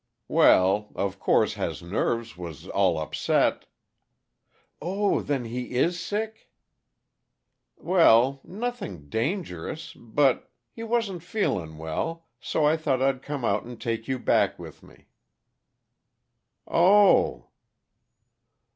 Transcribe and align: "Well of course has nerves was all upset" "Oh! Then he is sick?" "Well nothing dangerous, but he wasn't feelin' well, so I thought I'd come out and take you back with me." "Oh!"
"Well 0.27 0.91
of 0.95 1.19
course 1.19 1.53
has 1.53 1.83
nerves 1.83 2.35
was 2.35 2.67
all 2.67 2.97
upset" 2.97 3.67
"Oh! 4.81 5.21
Then 5.21 5.45
he 5.45 5.75
is 5.75 5.99
sick?" 5.99 6.49
"Well 7.77 8.41
nothing 8.43 9.09
dangerous, 9.09 9.93
but 9.93 10.49
he 10.71 10.81
wasn't 10.81 11.21
feelin' 11.21 11.77
well, 11.77 12.25
so 12.39 12.65
I 12.65 12.77
thought 12.77 12.99
I'd 13.03 13.21
come 13.21 13.45
out 13.45 13.61
and 13.63 13.79
take 13.79 14.07
you 14.07 14.17
back 14.17 14.57
with 14.57 14.81
me." 14.81 15.05
"Oh!" 16.67 17.49